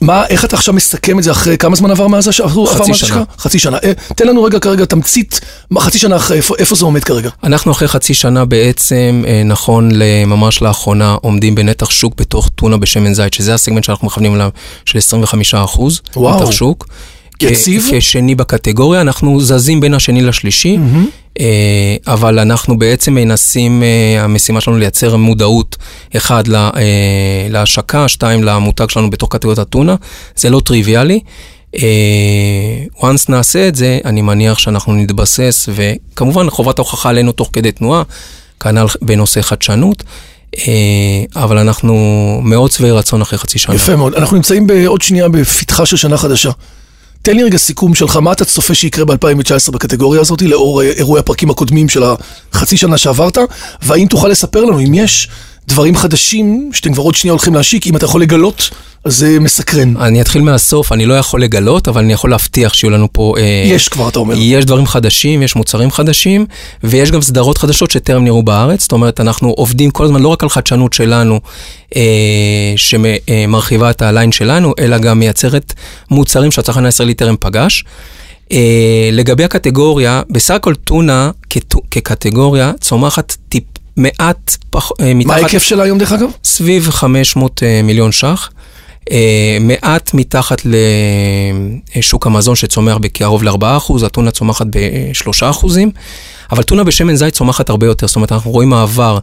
מה, 0.00 0.26
איך 0.26 0.44
אתה 0.44 0.56
עכשיו 0.56 0.74
מסכם 0.74 1.18
את 1.18 1.24
זה 1.24 1.30
אחרי, 1.30 1.58
כמה 1.58 1.76
זמן 1.76 1.90
עבר 1.90 2.06
מאז 2.06 2.28
שעברו? 2.30 2.66
חצי 2.66 2.94
שנה. 2.94 3.08
שקרה? 3.08 3.22
חצי 3.38 3.58
שנה. 3.58 3.78
אה, 3.84 3.92
תן 4.16 4.26
לנו 4.26 4.42
רגע 4.42 4.58
כרגע 4.58 4.84
תמצית, 4.84 5.40
מה, 5.70 5.80
חצי 5.80 5.98
שנה 5.98 6.16
אחרי, 6.16 6.36
איפה, 6.36 6.54
איפה 6.58 6.74
זה 6.74 6.84
עומד 6.84 7.04
כרגע? 7.04 7.30
אנחנו 7.44 7.72
אחרי 7.72 7.88
חצי 7.88 8.14
שנה 8.14 8.44
בעצם, 8.44 9.24
אה, 9.26 9.42
נכון 9.44 9.88
לממש 9.92 10.62
לאחרונה, 10.62 11.16
עומדים 11.22 11.54
בנתח 11.54 11.90
שוק 11.90 12.14
בתוך 12.16 12.50
טונה 12.54 12.76
בשמן 12.76 13.14
זית, 13.14 13.34
שזה 13.34 13.54
הסגמנט 13.54 13.84
שאנחנו 13.84 14.06
מכוונים 14.06 14.34
אליו, 14.34 14.50
של 14.84 14.98
25 14.98 15.54
אחוז. 15.54 16.00
וואו. 16.16 16.40
נתח 16.40 16.50
שוק. 16.50 16.86
יציב? 17.42 17.88
כשני 17.92 18.34
בקטגוריה, 18.34 19.00
אנחנו 19.00 19.40
זזים 19.40 19.80
בין 19.80 19.94
השני 19.94 20.22
לשלישי, 20.22 20.78
אה, 21.40 21.96
אבל 22.06 22.38
אנחנו 22.38 22.78
בעצם 22.78 23.14
מנסים, 23.14 23.82
אה, 23.82 24.24
המשימה 24.24 24.60
שלנו 24.60 24.78
לייצר 24.78 25.16
מודעות, 25.16 25.76
אחד, 26.16 26.44
אה, 26.54 27.46
להשקה, 27.50 28.08
שתיים, 28.08 28.44
למותג 28.44 28.90
שלנו 28.90 29.10
בתוך 29.10 29.32
קטגוריית 29.32 29.58
הטונה, 29.58 29.94
זה 30.36 30.50
לא 30.50 30.60
טריוויאלי. 30.60 31.20
once 32.98 33.24
נעשה 33.28 33.68
את 33.68 33.74
זה, 33.74 33.98
אני 34.04 34.22
מניח 34.22 34.58
שאנחנו 34.58 34.94
נתבסס, 34.94 35.68
וכמובן 35.74 36.50
חובת 36.50 36.78
ההוכחה 36.78 37.08
עלינו 37.08 37.32
תוך 37.32 37.50
כדי 37.52 37.72
תנועה, 37.72 38.02
כנ"ל 38.60 38.86
בנושא 39.02 39.42
חדשנות, 39.42 40.02
אבל 41.36 41.58
אנחנו 41.58 41.94
מאוד 42.44 42.72
שבעי 42.72 42.90
רצון 42.90 43.20
אחרי 43.22 43.38
חצי 43.38 43.58
שנה. 43.58 43.74
יפה 43.74 43.96
מאוד. 43.96 44.14
אנחנו 44.14 44.36
נמצאים 44.36 44.66
בעוד 44.66 45.02
שנייה 45.02 45.28
בפתחה 45.28 45.86
של 45.86 45.96
שנה 45.96 46.16
חדשה. 46.16 46.50
תן 47.26 47.36
לי 47.36 47.42
רגע 47.42 47.58
סיכום 47.58 47.94
שלך, 47.94 48.16
מה 48.16 48.32
אתה 48.32 48.44
צופה 48.44 48.74
שיקרה 48.74 49.04
ב-2019 49.04 49.72
בקטגוריה 49.72 50.20
הזאת, 50.20 50.42
לאור 50.42 50.82
אה, 50.82 50.90
אירועי 50.90 51.20
הפרקים 51.20 51.50
הקודמים 51.50 51.88
של 51.88 52.02
החצי 52.52 52.76
שנה 52.76 52.98
שעברת, 52.98 53.38
והאם 53.82 54.06
תוכל 54.06 54.28
לספר 54.28 54.64
לנו 54.64 54.80
אם 54.80 54.94
יש 54.94 55.28
דברים 55.68 55.96
חדשים 55.96 56.70
שאתם 56.72 56.92
כבר 56.92 57.02
עוד 57.02 57.14
שנייה 57.14 57.32
הולכים 57.32 57.54
להשיק, 57.54 57.86
אם 57.86 57.96
אתה 57.96 58.04
יכול 58.04 58.22
לגלות, 58.22 58.70
אז 59.04 59.16
זה 59.16 59.40
מסקרן. 59.40 59.96
אני 59.96 60.20
אתחיל 60.20 60.42
מהסוף, 60.42 60.92
אני 60.92 61.06
לא 61.06 61.14
יכול 61.14 61.42
לגלות, 61.42 61.88
אבל 61.88 62.02
אני 62.02 62.12
יכול 62.12 62.30
להבטיח 62.30 62.74
שיהיו 62.74 62.90
לנו 62.90 63.08
פה... 63.12 63.34
אה, 63.38 63.64
יש 63.66 63.88
כבר, 63.88 64.08
אתה 64.08 64.18
אומר. 64.18 64.34
יש 64.38 64.64
דברים 64.64 64.86
חדשים, 64.86 65.42
יש 65.42 65.56
מוצרים 65.56 65.90
חדשים, 65.90 66.46
ויש 66.84 67.10
גם 67.10 67.22
סדרות 67.22 67.58
חדשות 67.58 67.90
שטרם 67.90 68.24
נראו 68.24 68.42
בארץ. 68.42 68.82
זאת 68.82 68.92
אומרת, 68.92 69.20
אנחנו 69.20 69.48
עובדים 69.48 69.90
כל 69.90 70.04
הזמן 70.04 70.22
לא 70.22 70.28
רק 70.28 70.42
על 70.42 70.48
חדשנות 70.48 70.92
שלנו, 70.92 71.40
אה, 71.96 72.72
שמרחיבה 72.76 73.90
את 73.90 74.02
הליין 74.02 74.32
שלנו, 74.32 74.72
אלא 74.78 74.98
גם 74.98 75.18
מייצרת 75.18 75.72
מוצרים 76.10 76.50
שהצרכן 76.50 76.84
הישראלי 76.84 77.14
טרם 77.14 77.36
פגש. 77.40 77.84
אה, 78.52 79.08
לגבי 79.12 79.44
הקטגוריה, 79.44 80.22
בסך 80.30 80.54
הכל 80.54 80.74
טונה 80.74 81.30
כקטגוריה 81.90 82.72
צומחת 82.80 83.36
טיפ 83.48 83.64
מעט 83.96 84.56
פח, 84.70 84.90
אה, 85.00 85.14
מתחת... 85.14 85.26
מה 85.28 85.34
ההיקף 85.34 85.62
שלה 85.62 85.84
היום 85.84 85.98
דרך 85.98 86.12
אגב? 86.12 86.28
סביב 86.44 86.90
500 86.90 87.62
אה, 87.62 87.80
מיליון 87.82 88.12
ש"ח. 88.12 88.50
אה, 89.10 89.58
מעט 89.60 90.14
מתחת 90.14 90.62
לשוק 91.96 92.26
המזון 92.26 92.54
שצומח 92.54 92.96
בקרוב 92.96 93.42
ל-4%, 93.44 94.06
הטונה 94.06 94.30
צומחת 94.30 94.66
ב-3%, 94.70 95.66
אבל 96.52 96.62
טונה 96.62 96.84
בשמן 96.84 97.16
זית 97.16 97.34
צומחת 97.34 97.68
הרבה 97.70 97.86
יותר, 97.86 98.06
זאת 98.06 98.16
אומרת, 98.16 98.32
אנחנו 98.32 98.50
רואים 98.50 98.68
מעבר 98.68 99.18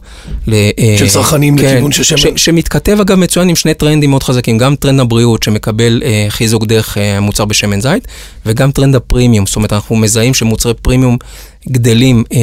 ל... 0.46 0.54
אה, 0.54 0.94
של 0.98 1.08
צרכנים 1.08 1.58
לכיוון 1.58 1.92
של 1.92 2.02
שמן. 2.02 2.18
ש- 2.18 2.26
שמתכתב 2.44 3.00
אגב 3.00 3.18
מצוין 3.18 3.48
עם 3.48 3.56
שני 3.56 3.74
טרנדים 3.74 4.10
מאוד 4.10 4.22
חזקים, 4.22 4.58
גם 4.58 4.76
טרנד 4.76 5.00
הבריאות 5.00 5.42
שמקבל 5.42 6.02
אה, 6.04 6.26
חיזוק 6.28 6.64
דרך 6.66 6.98
אה, 6.98 7.16
המוצר 7.16 7.44
בשמן 7.44 7.80
זית, 7.80 8.08
וגם 8.46 8.70
טרנד 8.70 8.94
הפרימיום, 8.94 9.46
זאת 9.46 9.56
אומרת, 9.56 9.72
אנחנו 9.72 9.96
מזהים 9.96 10.34
שמוצרי 10.34 10.74
פרימיום 10.74 11.16
גדלים, 11.68 12.24
אה, 12.32 12.38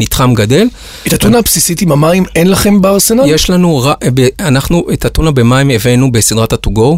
נתחם 0.00 0.34
גדל. 0.34 0.66
את 1.06 1.12
הטונה 1.12 1.38
הבסיסית 1.38 1.82
עם 1.82 1.92
המים 1.92 2.24
אין 2.34 2.50
לכם 2.50 2.80
בארסנל? 2.80 3.22
יש 3.26 3.50
לנו, 3.50 3.84
אנחנו 4.40 4.86
את 4.92 5.04
הטונה 5.04 5.30
במים 5.30 5.70
הבאנו 5.70 6.12
בסדרת 6.12 6.52
ה-to-go, 6.52 6.96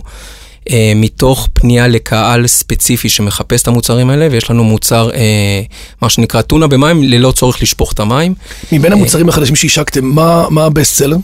אה, 0.70 0.92
מתוך 0.96 1.48
פנייה 1.52 1.88
לקהל 1.88 2.46
ספציפי 2.46 3.08
שמחפש 3.08 3.62
את 3.62 3.68
המוצרים 3.68 4.10
האלה, 4.10 4.28
ויש 4.30 4.50
לנו 4.50 4.64
מוצר, 4.64 5.10
אה, 5.14 5.62
מה 6.02 6.08
שנקרא 6.08 6.42
טונה 6.42 6.66
במים, 6.66 7.02
ללא 7.02 7.32
צורך 7.32 7.62
לשפוך 7.62 7.92
את 7.92 8.00
המים. 8.00 8.34
מבין 8.72 8.92
המוצרים 8.92 9.28
החדשים 9.28 9.56
שהשקתם, 9.56 10.04
מה 10.04 10.46
מה 10.50 10.64
הבסט 10.64 10.94
סלר? 10.96 11.16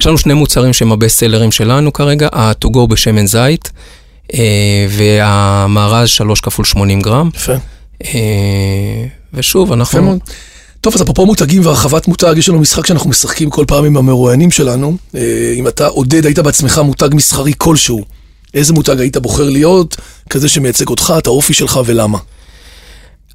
יש 0.00 0.06
לנו 0.06 0.18
שני 0.18 0.34
מוצרים 0.34 0.72
שהם 0.72 0.92
הבסט 0.92 1.18
סלרים 1.18 1.52
שלנו 1.52 1.92
כרגע, 1.92 2.28
ה-to-go 2.32 2.86
בשמן 2.86 3.26
זית, 3.26 3.72
אה, 4.34 4.86
והמארז 4.88 6.08
3 6.08 6.40
כפול 6.40 6.64
80 6.64 7.00
גרם. 7.00 7.30
יפה. 7.34 7.52
אה, 8.04 9.04
ושוב, 9.34 9.68
יפה 9.68 9.74
אנחנו... 9.74 10.02
מאוד. 10.02 10.18
טוב, 10.80 10.94
אז 10.94 11.02
אפרופו 11.02 11.26
מותגים 11.26 11.66
והרחבת 11.66 12.08
מותג, 12.08 12.34
יש 12.36 12.48
לנו 12.48 12.58
משחק 12.58 12.86
שאנחנו 12.86 13.10
משחקים 13.10 13.50
כל 13.50 13.64
פעם 13.68 13.84
עם 13.84 13.96
המרואיינים 13.96 14.50
שלנו. 14.50 14.96
אה, 15.14 15.52
אם 15.56 15.68
אתה, 15.68 15.86
עודד, 15.86 16.26
היית 16.26 16.38
בעצמך 16.38 16.78
מותג 16.78 17.08
מסחרי 17.12 17.52
כלשהו, 17.58 18.04
איזה 18.56 18.72
מותג 18.72 19.00
היית 19.00 19.16
בוחר 19.16 19.50
להיות, 19.50 19.96
כזה 20.30 20.48
שמייצג 20.48 20.88
אותך, 20.88 21.14
את 21.18 21.26
האופי 21.26 21.54
שלך 21.54 21.80
ולמה? 21.86 22.18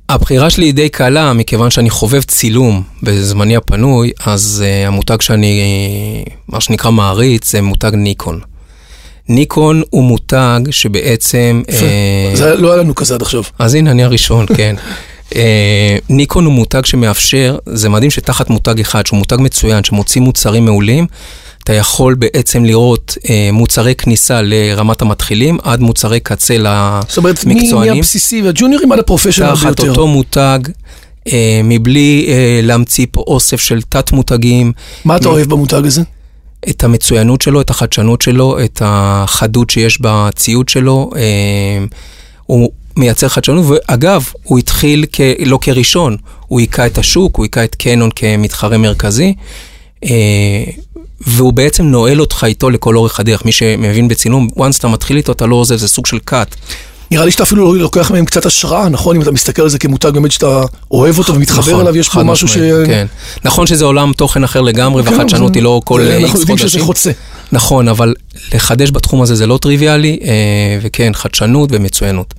הבחירה 0.09 0.49
שלי 0.49 0.65
היא 0.65 0.73
די 0.73 0.89
קלה, 0.89 1.33
מכיוון 1.33 1.69
שאני 1.69 1.89
חובב 1.89 2.21
צילום 2.21 2.83
בזמני 3.03 3.55
הפנוי, 3.55 4.11
אז 4.25 4.63
uh, 4.63 4.87
המותג 4.87 5.21
שאני, 5.21 5.61
מה 6.47 6.61
שנקרא 6.61 6.91
מעריץ, 6.91 7.51
זה 7.51 7.61
מותג 7.61 7.91
ניקון. 7.93 8.39
ניקון 9.29 9.81
הוא 9.89 10.03
מותג 10.03 10.59
שבעצם... 10.71 11.63
יפה. 11.69 11.85
אה, 11.85 12.31
זה 12.35 12.55
לא 12.55 12.71
היה 12.71 12.81
לנו 12.81 12.95
כזה 12.95 13.13
עד 13.13 13.21
עכשיו. 13.21 13.43
אז 13.59 13.75
הנה, 13.75 13.91
אני 13.91 14.03
הראשון, 14.03 14.45
כן. 14.57 14.75
אה, 15.35 15.97
ניקון 16.09 16.45
הוא 16.45 16.53
מותג 16.53 16.85
שמאפשר, 16.85 17.57
זה 17.65 17.89
מדהים 17.89 18.11
שתחת 18.11 18.49
מותג 18.49 18.79
אחד, 18.79 19.05
שהוא 19.05 19.17
מותג 19.17 19.37
מצוין, 19.39 19.83
שמוציא 19.83 20.21
מוצרים 20.21 20.65
מעולים, 20.65 21.07
אתה 21.63 21.73
יכול 21.73 22.13
בעצם 22.13 22.65
לראות 22.65 23.17
אה, 23.29 23.49
מוצרי 23.53 23.95
כניסה 23.95 24.41
לרמת 24.41 25.01
המתחילים, 25.01 25.57
עד 25.63 25.79
מוצרי 25.79 26.19
קצה 26.19 26.57
זאת 27.07 27.17
אומרת, 27.17 27.45
למקצוענים. 27.45 27.93
מהבסיסי 27.93 28.41
והג'וניורים 28.41 28.91
עד 28.91 28.99
הפרופשיונל 28.99 29.51
תחת 29.55 29.65
ביותר. 29.65 29.89
אותו 29.89 30.07
מותג, 30.07 30.59
אה, 31.27 31.61
מבלי 31.63 32.25
אה, 32.27 32.59
להמציא 32.63 33.05
פה 33.11 33.23
אוסף 33.27 33.59
של 33.61 33.81
תת-מותגים, 33.89 34.71
מה 35.05 35.17
אתה 35.17 35.29
מ- 35.29 35.31
אוהב 35.31 35.49
במותג 35.49 35.85
הזה? 35.85 36.01
את 36.69 36.83
המצוינות 36.83 37.41
שלו, 37.41 37.61
את 37.61 37.69
החדשנות 37.69 38.21
שלו, 38.21 38.59
את 38.63 38.81
החדות 38.85 39.69
שיש 39.69 40.01
בציוד 40.01 40.69
שלו. 40.69 41.09
אה, 41.15 41.85
הוא 42.45 42.71
מייצר 42.97 43.27
חדשנות, 43.27 43.65
ואגב, 43.67 44.29
הוא 44.43 44.59
התחיל 44.59 45.05
כ, 45.11 45.21
לא 45.45 45.59
כראשון, 45.61 46.17
הוא 46.47 46.59
היכה 46.59 46.85
את 46.85 46.97
השוק, 46.97 47.35
הוא 47.35 47.45
היכה 47.45 47.63
את 47.63 47.75
קנון 47.75 48.09
כמתחרה 48.15 48.77
מרכזי, 48.77 49.33
אה, 50.03 50.09
והוא 51.27 51.53
בעצם 51.53 51.83
נועל 51.83 52.21
אותך 52.21 52.43
איתו 52.47 52.69
לכל 52.69 52.95
אורך 52.95 53.19
הדרך. 53.19 53.45
מי 53.45 53.51
שמבין 53.51 54.07
בצילום, 54.07 54.47
once 54.57 54.77
אתה 54.79 54.87
מתחיל 54.87 55.17
איתו, 55.17 55.31
אתה 55.31 55.45
לא 55.45 55.55
עוזב, 55.55 55.75
זה 55.75 55.87
סוג 55.87 56.05
של 56.05 56.17
cut. 56.29 56.55
נראה 57.11 57.25
לי 57.25 57.31
שאתה 57.31 57.43
אפילו 57.43 57.73
לוקח 57.73 58.11
מהם 58.11 58.25
קצת 58.25 58.45
השראה, 58.45 58.89
נכון? 58.89 59.15
אם 59.15 59.21
אתה 59.21 59.31
מסתכל 59.31 59.61
על 59.61 59.69
זה 59.69 59.79
כמותג 59.79 60.09
באמת 60.09 60.31
שאתה 60.31 60.63
אוהב 60.91 61.17
אותו 61.17 61.35
ומתחבר 61.35 61.71
נכון, 61.71 61.81
אליו, 61.81 61.97
יש 61.97 62.09
פה 62.09 62.23
משהו 62.23 62.47
ש... 62.47 62.57
כן. 62.85 63.07
נכון 63.43 63.67
שזה 63.67 63.85
עולם 63.85 64.13
תוכן 64.13 64.43
אחר 64.43 64.61
לגמרי, 64.61 65.03
כן, 65.03 65.13
והחדשנות 65.13 65.55
היא 65.55 65.63
לא 65.63 65.81
כל 65.85 66.01
איקס 66.01 66.23
אנחנו 66.23 66.39
יודעים 66.39 66.57
שזה 66.57 66.67
חודשים. 66.67 66.85
חוצה. 66.85 67.11
נכון, 67.51 67.87
אבל 67.87 68.13
לחדש 68.53 68.91
בתחום 68.91 69.21
הזה 69.21 69.35
זה 69.35 69.47
לא 69.47 69.57
טריוויאלי, 69.61 70.19
אה, 70.23 70.29
וכן, 70.81 71.11
חדשנות 71.13 71.69
ומצוינות. 71.71 72.33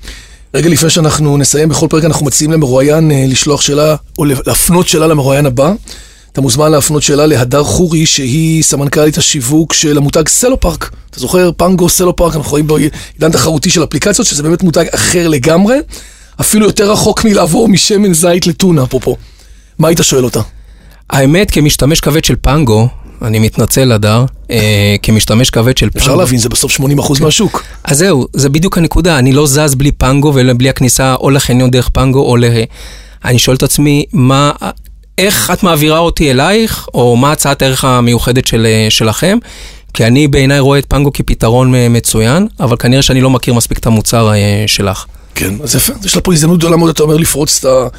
רגע 0.54 0.68
לפני 0.68 0.90
שאנחנו 0.90 1.36
נסיים, 1.36 1.68
בכל 1.68 1.86
פרק 1.90 2.04
אנחנו 2.04 2.26
מציעים 2.26 2.52
למרואיין 2.52 3.10
אה, 3.12 3.24
לשלוח 3.28 3.60
שאלה, 3.60 3.96
או 4.18 4.24
להפנות 4.24 4.88
שאלה 4.88 5.06
למרואיין 5.06 5.46
הבא. 5.46 5.72
אתה 6.32 6.40
מוזמן 6.40 6.70
להפנות 6.70 7.02
שאלה 7.02 7.26
להדר 7.26 7.64
חורי, 7.64 8.06
שהיא 8.06 8.62
סמנכ"לית 8.62 9.18
השיווק 9.18 9.72
של 9.72 9.96
המותג 9.96 10.28
סלו 10.28 10.60
פארק. 10.60 10.90
אתה 11.10 11.20
זוכר? 11.20 11.50
פנגו 11.56 11.88
סלו 11.88 12.16
פארק, 12.16 12.36
אנחנו 12.36 12.50
רואים 12.50 12.66
בו 12.66 12.76
עידן 12.76 13.32
תחרותי 13.32 13.70
של 13.70 13.84
אפליקציות, 13.84 14.26
שזה 14.26 14.42
באמת 14.42 14.62
מותג 14.62 14.84
אחר 14.94 15.28
לגמרי, 15.28 15.76
אפילו 16.40 16.66
יותר 16.66 16.92
רחוק 16.92 17.24
מלעבור 17.24 17.68
משמן 17.68 18.14
זית 18.14 18.46
לטונה, 18.46 18.82
אפרופו. 18.82 19.16
מה 19.78 19.88
היית 19.88 19.98
שואל 20.02 20.24
אותה? 20.24 20.40
האמת, 21.10 21.50
כמשתמש 21.50 22.00
כבד 22.00 22.24
של 22.24 22.34
פנגו, 22.40 22.88
אני 23.22 23.38
מתנצל, 23.38 23.92
הדר, 23.92 24.24
אה, 24.50 24.96
כמשתמש 25.02 25.50
כבד 25.50 25.76
של 25.76 25.90
פנגו. 25.90 25.98
אפשר 25.98 26.16
להבין, 26.16 26.38
זה 26.38 26.48
בסוף 26.48 26.72
80% 26.72 27.18
כן. 27.18 27.24
מהשוק. 27.24 27.64
אז 27.84 27.98
זהו, 27.98 28.26
זה 28.32 28.48
בדיוק 28.48 28.78
הנקודה, 28.78 29.18
אני 29.18 29.32
לא 29.32 29.46
זז 29.46 29.74
בלי 29.74 29.92
פנגו 29.92 30.32
ובלי 30.34 30.68
הכניסה 30.68 31.14
או 31.14 31.30
לחניון 31.30 31.70
דרך 31.70 31.88
פנגו 31.88 32.20
או 32.20 32.36
ל... 32.36 32.44
אני 33.24 33.38
שואל 33.38 33.56
את 33.56 33.62
עצמי, 33.62 34.04
מה, 34.12 34.52
איך 35.18 35.50
את 35.50 35.62
מעבירה 35.62 35.98
אותי 35.98 36.30
אלייך, 36.30 36.88
או 36.94 37.16
מה 37.16 37.32
הצעת 37.32 37.62
הערך 37.62 37.84
המיוחדת 37.84 38.46
של, 38.46 38.66
שלכם? 38.88 39.38
כי 39.94 40.06
אני 40.06 40.28
בעיניי 40.28 40.60
רואה 40.60 40.78
את 40.78 40.86
פנגו 40.88 41.12
כפתרון 41.12 41.74
מצוין, 41.90 42.46
אבל 42.60 42.76
כנראה 42.76 43.02
שאני 43.02 43.20
לא 43.20 43.30
מכיר 43.30 43.54
מספיק 43.54 43.78
את 43.78 43.86
המוצר 43.86 44.32
אה, 44.32 44.64
שלך. 44.66 45.04
כן, 45.34 45.54
אז 45.62 45.74
יפה, 45.74 45.92
יש 46.04 46.16
לה 46.16 46.22
פה 46.22 46.32
הזדמנות 46.32 46.58
גדולה 46.58 46.76
מאוד, 46.76 46.90
אתה 46.90 47.02
אומר, 47.02 47.16
לפרוץ 47.16 47.58
את 47.58 47.64
ה... 47.64 47.96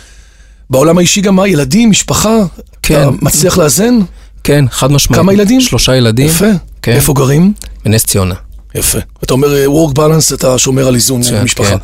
בעולם 0.70 0.98
האישי 0.98 1.22
גם 1.22 1.36
מה? 1.36 1.48
ילדים, 1.48 1.90
משפחה? 1.90 2.38
כן. 2.82 3.02
אתה 3.02 3.10
מצליח 3.22 3.58
לאזן? 3.58 4.00
כן, 4.44 4.66
חד 4.72 4.92
משמעית. 4.92 5.22
כמה 5.22 5.34
ילדים? 5.34 5.62
שלושה 5.62 5.96
ילדים. 5.96 6.26
יפה. 6.26 6.46
כן. 6.82 6.92
איפה 6.92 7.14
גרים? 7.14 7.54
בנס 7.86 8.06
ציונה. 8.06 8.36
יפה. 8.76 9.00
אתה 9.24 9.34
אומר 9.34 9.56
אה, 9.56 9.66
work 9.66 9.94
balance, 9.96 10.34
אתה 10.34 10.58
שומר 10.58 10.88
על 10.88 10.96
איזון 10.96 11.24
כן, 11.24 11.40
במשפחה. 11.40 11.70
כן. 11.70 11.78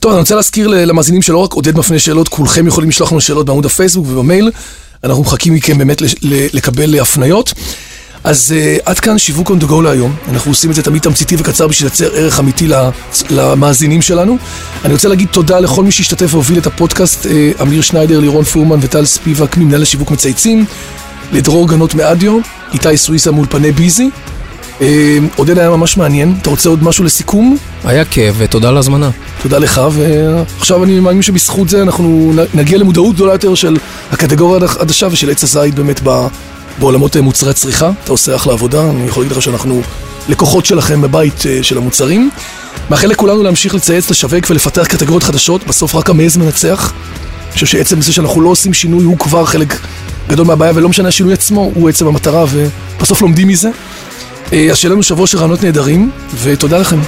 טוב, 0.00 0.12
אני 0.12 0.20
רוצה 0.20 0.34
להזכיר 0.34 0.68
למאזינים 0.68 1.22
שלא 1.22 1.38
רק 1.38 1.52
עודד 1.52 1.78
מפנה 1.78 1.98
שאלות, 1.98 2.28
כולכם 2.28 2.66
יכולים 2.66 2.90
לשלוח 2.90 3.12
לנו 3.12 3.20
שאלות 3.20 3.46
בעמוד 3.46 3.66
הפייסבוק 3.66 4.06
ובמייל. 4.08 4.50
אנחנו 5.04 5.22
מחכים 5.22 5.54
מכם 5.54 5.78
באמת 5.78 6.02
לקבל 6.52 7.00
הפניות. 7.00 7.52
אז 8.24 8.54
uh, 8.56 8.82
עד 8.84 9.00
כאן 9.00 9.18
שיווק 9.18 9.50
on 9.50 9.64
the 9.64 9.70
go 9.70 9.82
להיום. 9.82 10.16
אנחנו 10.28 10.50
עושים 10.50 10.70
את 10.70 10.74
זה 10.74 10.82
תמיד 10.82 11.02
תמציתי 11.02 11.36
וקצר 11.38 11.66
בשביל 11.68 11.88
לייצר 11.88 12.14
ערך 12.14 12.40
אמיתי 12.40 12.68
למאזינים 13.30 14.02
שלנו. 14.02 14.36
אני 14.84 14.92
רוצה 14.92 15.08
להגיד 15.08 15.28
תודה 15.28 15.60
לכל 15.60 15.84
מי 15.84 15.92
שהשתתף 15.92 16.34
והוביל 16.34 16.58
את 16.58 16.66
הפודקאסט, 16.66 17.26
uh, 17.26 17.62
אמיר 17.62 17.82
שניידר, 17.82 18.20
לירון 18.20 18.44
פורמן 18.44 18.78
וטל 18.82 19.04
ספיבק 19.04 19.56
ממנהל 19.56 19.82
השיווק 19.82 20.10
מצייצים, 20.10 20.64
לדרור 21.32 21.68
גנות 21.68 21.94
מאדיו, 21.94 22.38
איתי 22.72 22.96
סוויסה 22.96 23.30
מאולפני 23.30 23.72
ביזי. 23.72 24.10
Uh, 24.78 24.82
עודד 25.36 25.58
היה 25.58 25.70
ממש 25.70 25.96
מעניין. 25.96 26.34
אתה 26.42 26.50
רוצה 26.50 26.68
עוד 26.68 26.82
משהו 26.82 27.04
לסיכום? 27.04 27.56
היה 27.84 28.04
כיף 28.04 28.34
ותודה 28.38 28.68
על 28.68 28.76
ההזמנה. 28.76 29.10
תודה 29.42 29.58
לך, 29.58 29.80
ועכשיו 29.92 30.84
אני 30.84 31.00
מאמין 31.00 31.22
שבזכות 31.22 31.68
זה 31.68 31.82
אנחנו 31.82 32.32
נגיע 32.54 32.78
למודעות 32.78 33.14
גדולה 33.14 33.32
יותר 33.32 33.54
של 33.54 33.76
הקטגוריה 34.12 34.64
החדשה 34.64 35.08
ושל 35.10 35.30
עץ 35.30 35.42
הזית 35.42 35.74
באמת. 35.74 36.00
בעולמות 36.78 37.16
מוצרי 37.16 37.54
צריכה, 37.54 37.90
אתה 38.04 38.12
עושה 38.12 38.36
אחלה 38.36 38.52
עבודה, 38.52 38.90
אני 38.90 39.06
יכול 39.06 39.22
להגיד 39.22 39.36
לך 39.36 39.42
שאנחנו 39.42 39.82
לקוחות 40.28 40.66
שלכם 40.66 41.02
בבית 41.02 41.42
של 41.62 41.78
המוצרים. 41.78 42.30
מאחל 42.90 43.06
לכולנו 43.06 43.42
להמשיך 43.42 43.74
לצייץ, 43.74 44.10
לשווק 44.10 44.50
ולפתח 44.50 44.86
קטגוריות 44.86 45.22
חדשות, 45.22 45.66
בסוף 45.66 45.94
רק 45.94 46.10
המעז 46.10 46.36
מנצח. 46.36 46.92
אני 46.92 47.52
חושב 47.52 47.66
שעצם 47.66 48.00
זה 48.00 48.12
שאנחנו 48.12 48.40
לא 48.40 48.48
עושים 48.48 48.74
שינוי 48.74 49.04
הוא 49.04 49.18
כבר 49.18 49.44
חלק 49.44 49.80
גדול 50.28 50.46
מהבעיה, 50.46 50.72
ולא 50.74 50.88
משנה 50.88 51.08
השינוי 51.08 51.32
עצמו, 51.32 51.70
הוא 51.74 51.88
עצם 51.88 52.06
המטרה, 52.06 52.44
ובסוף 52.98 53.22
לומדים 53.22 53.48
מזה. 53.48 53.70
אז 54.52 54.76
שיהיה 54.76 54.92
לנו 54.92 55.02
שבוע 55.02 55.26
של 55.26 55.38
רעיונות 55.38 55.62
נהדרים, 55.62 56.10
ותודה 56.42 56.78
לכם. 56.78 56.98